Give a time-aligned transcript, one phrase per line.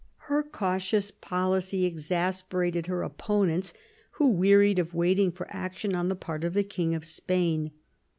[0.31, 3.71] Her cautious policy exasperated her opponents,
[4.13, 7.69] who wearied of waiting for action on the part of the King of Spain.